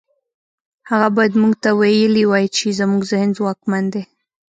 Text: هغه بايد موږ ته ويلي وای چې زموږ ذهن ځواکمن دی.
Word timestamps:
هغه 0.89 1.07
بايد 1.15 1.33
موږ 1.41 1.53
ته 1.63 1.69
ويلي 1.79 2.23
وای 2.27 2.45
چې 2.57 2.65
زموږ 2.79 3.01
ذهن 3.11 3.29
ځواکمن 3.37 3.83
دی. 3.93 4.03